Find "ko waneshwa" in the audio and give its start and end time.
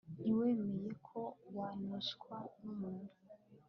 1.07-2.35